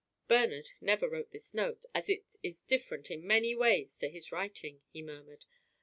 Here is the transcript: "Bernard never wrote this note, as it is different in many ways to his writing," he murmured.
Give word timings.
"Bernard 0.27 0.69
never 0.81 1.07
wrote 1.07 1.29
this 1.29 1.53
note, 1.53 1.85
as 1.93 2.09
it 2.09 2.35
is 2.41 2.63
different 2.63 3.11
in 3.11 3.21
many 3.23 3.53
ways 3.53 3.95
to 3.99 4.09
his 4.09 4.31
writing," 4.31 4.81
he 4.89 5.03
murmured. 5.03 5.45